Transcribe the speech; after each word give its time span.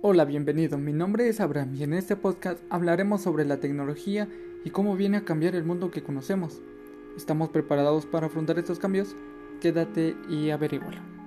Hola, 0.00 0.24
bienvenido. 0.24 0.78
Mi 0.78 0.92
nombre 0.92 1.28
es 1.28 1.40
Abraham 1.40 1.74
y 1.74 1.82
en 1.82 1.92
este 1.92 2.14
podcast 2.14 2.60
hablaremos 2.70 3.20
sobre 3.20 3.44
la 3.44 3.58
tecnología 3.58 4.28
y 4.64 4.70
cómo 4.70 4.94
viene 4.94 5.16
a 5.16 5.24
cambiar 5.24 5.56
el 5.56 5.64
mundo 5.64 5.90
que 5.90 6.04
conocemos. 6.04 6.62
¿Estamos 7.16 7.48
preparados 7.48 8.06
para 8.06 8.28
afrontar 8.28 8.60
estos 8.60 8.78
cambios? 8.78 9.16
Quédate 9.60 10.14
y 10.30 10.50
averígualo. 10.50 11.17